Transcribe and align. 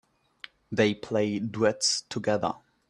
They 0.71 0.95
play 0.95 1.37
duets 1.37 2.05
together. 2.09 2.55